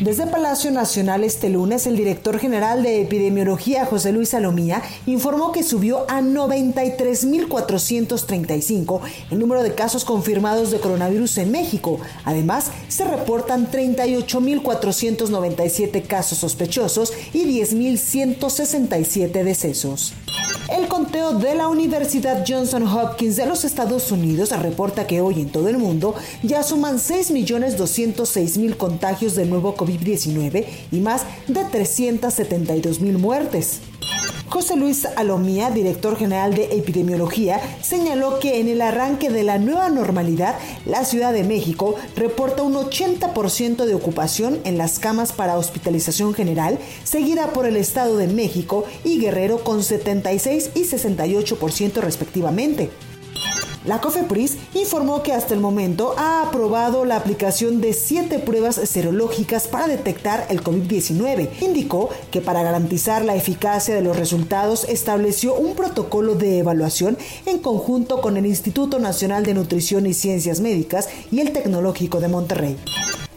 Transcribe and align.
Desde 0.00 0.28
Palacio 0.28 0.70
Nacional 0.70 1.24
este 1.24 1.48
lunes, 1.48 1.88
el 1.88 1.96
director 1.96 2.38
general 2.38 2.84
de 2.84 3.02
epidemiología, 3.02 3.84
José 3.84 4.12
Luis 4.12 4.28
Salomía, 4.28 4.80
informó 5.06 5.50
que 5.50 5.64
subió 5.64 6.08
a 6.08 6.20
93.435 6.20 9.00
el 9.32 9.40
número 9.40 9.64
de 9.64 9.74
casos 9.74 10.04
confirmados 10.04 10.70
de 10.70 10.78
coronavirus 10.78 11.38
en 11.38 11.50
México. 11.50 11.98
Además, 12.24 12.70
se 12.86 13.06
reportan 13.06 13.72
38.497 13.72 16.06
casos 16.06 16.38
sospechosos 16.38 17.12
y 17.32 17.60
10.167 17.60 19.42
decesos. 19.42 20.14
El 20.70 20.86
conteo 20.86 21.32
de 21.32 21.54
la 21.54 21.68
Universidad 21.68 22.44
Johnson 22.46 22.86
Hopkins 22.86 23.36
de 23.36 23.46
los 23.46 23.64
Estados 23.64 24.12
Unidos 24.12 24.50
reporta 24.50 25.06
que 25.06 25.22
hoy 25.22 25.40
en 25.40 25.48
todo 25.48 25.68
el 25.68 25.78
mundo 25.78 26.14
ya 26.42 26.62
suman 26.62 26.98
6.206.000 26.98 28.76
contagios 28.76 29.34
del 29.34 29.48
nuevo 29.48 29.74
COVID-19 29.88 30.66
y 30.92 31.00
más 31.00 31.24
de 31.46 31.62
372.000 31.62 33.18
muertes. 33.18 33.80
José 34.48 34.76
Luis 34.76 35.06
Alomía, 35.16 35.70
director 35.70 36.16
general 36.16 36.54
de 36.54 36.78
epidemiología, 36.78 37.60
señaló 37.82 38.38
que 38.38 38.60
en 38.60 38.68
el 38.68 38.80
arranque 38.80 39.28
de 39.28 39.42
la 39.42 39.58
nueva 39.58 39.90
normalidad, 39.90 40.54
la 40.86 41.04
Ciudad 41.04 41.34
de 41.34 41.44
México 41.44 41.96
reporta 42.16 42.62
un 42.62 42.74
80% 42.74 43.84
de 43.84 43.94
ocupación 43.94 44.58
en 44.64 44.78
las 44.78 44.98
camas 44.98 45.32
para 45.32 45.58
hospitalización 45.58 46.32
general, 46.32 46.78
seguida 47.04 47.52
por 47.52 47.66
el 47.66 47.76
Estado 47.76 48.16
de 48.16 48.26
México 48.26 48.84
y 49.04 49.20
Guerrero 49.20 49.62
con 49.64 49.82
76 49.82 50.70
y 50.74 50.84
68% 50.84 52.00
respectivamente. 52.00 52.88
La 53.88 54.02
COFEPRIS 54.02 54.58
informó 54.74 55.22
que 55.22 55.32
hasta 55.32 55.54
el 55.54 55.60
momento 55.60 56.14
ha 56.18 56.42
aprobado 56.42 57.06
la 57.06 57.16
aplicación 57.16 57.80
de 57.80 57.94
siete 57.94 58.38
pruebas 58.38 58.74
serológicas 58.74 59.66
para 59.66 59.88
detectar 59.88 60.44
el 60.50 60.62
COVID-19. 60.62 61.48
Indicó 61.62 62.10
que 62.30 62.42
para 62.42 62.62
garantizar 62.62 63.24
la 63.24 63.34
eficacia 63.34 63.94
de 63.94 64.02
los 64.02 64.18
resultados 64.18 64.84
estableció 64.90 65.54
un 65.54 65.74
protocolo 65.74 66.34
de 66.34 66.58
evaluación 66.58 67.16
en 67.46 67.60
conjunto 67.60 68.20
con 68.20 68.36
el 68.36 68.44
Instituto 68.44 68.98
Nacional 68.98 69.46
de 69.46 69.54
Nutrición 69.54 70.04
y 70.04 70.12
Ciencias 70.12 70.60
Médicas 70.60 71.08
y 71.30 71.40
el 71.40 71.52
Tecnológico 71.52 72.20
de 72.20 72.28
Monterrey. 72.28 72.76